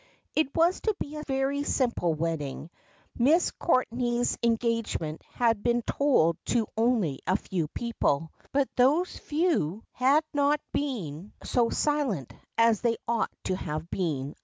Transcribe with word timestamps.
It 0.35 0.47
was 0.55 0.81
to 0.81 0.95
be 0.99 1.15
a 1.17 1.23
very 1.27 1.61
simple 1.61 2.15
wedding. 2.15 2.71
Miss 3.15 3.51
Courtenay's 3.51 4.35
en 4.41 4.57
gagement 4.57 5.21
had 5.35 5.61
been 5.61 5.83
told 5.83 6.37
to 6.45 6.65
only 6.75 7.19
a 7.27 7.37
few 7.37 7.67
people, 7.67 8.31
but 8.51 8.67
those 8.75 9.15
few 9.15 9.83
had 9.91 10.23
not 10.33 10.59
been 10.73 11.33
so 11.43 11.69
silent 11.69 12.33
as 12.57 12.81
they 12.81 12.97
ought 13.07 13.29
to 13.43 13.55
have 13.55 13.91
been 13.91 14.31
aboi.. 14.31 14.35